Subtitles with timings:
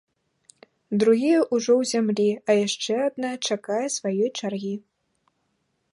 [1.03, 4.75] Другія ўжо ў зямлі, а яшчэ адна чакае сваёй чаргі.